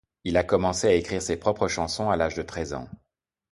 Il 0.23 0.35
a 0.35 0.43
commencé 0.43 0.87
à 0.87 0.93
écrire 0.95 1.21
ses 1.21 1.37
propres 1.37 1.67
chansons 1.67 2.09
à 2.09 2.17
l'âge 2.17 2.33
de 2.33 2.41
treize 2.41 2.73
ans. 2.73 2.89